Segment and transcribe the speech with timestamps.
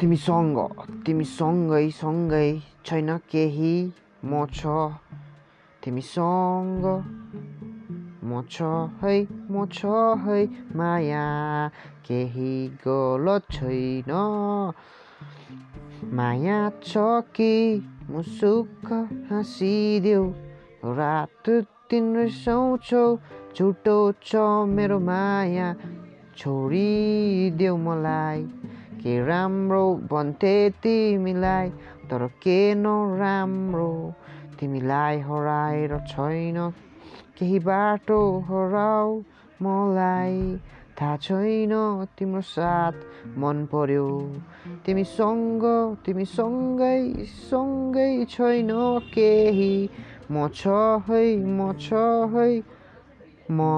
[0.00, 0.58] तिमीसँग
[1.06, 2.46] तिमीसँगै सँगै
[2.86, 3.72] छैन केही
[4.24, 4.62] म छ
[5.82, 6.84] तिमीसँग
[8.24, 8.68] म छ
[9.02, 9.12] है
[9.50, 9.92] म छ
[10.24, 10.38] है
[10.76, 11.24] माया
[12.06, 12.52] केही
[12.86, 14.10] गलत छैन
[16.16, 17.04] माया छ
[17.36, 17.52] कि
[18.10, 18.92] मुसुक्क
[19.30, 20.24] हाँसिदेऊ
[20.96, 21.50] रात
[21.90, 23.04] दिन रिसाउँछौ
[23.54, 25.68] झुटो छ मेरो माया
[26.38, 28.44] छोडिदेऊ मलाई
[29.00, 31.68] के राम्रो भन्थे तिमीलाई
[32.10, 33.90] तर के नराम्रो
[34.60, 36.58] तिमीलाई हराएर छैन
[37.38, 39.16] केही बाटो हराऊ
[39.62, 40.58] मलाई
[41.00, 41.72] थाहा छैन
[42.18, 44.08] तिम्रो साथ मन पर्यो
[44.86, 45.64] तिमीसँग
[46.06, 47.00] तिमीसँगै
[47.44, 48.70] सँगै छैन
[49.14, 49.72] केही
[50.30, 50.76] म छ
[51.08, 52.50] है म छ है
[53.50, 53.70] म